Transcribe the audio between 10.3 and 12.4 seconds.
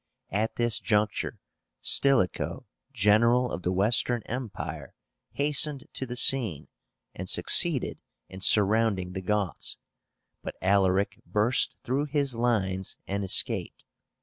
but Alaric burst through his